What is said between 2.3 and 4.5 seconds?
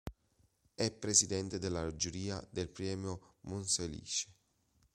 del Premio Monselice.